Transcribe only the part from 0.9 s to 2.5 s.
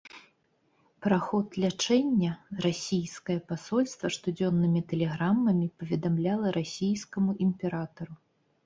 Пра ход лячэння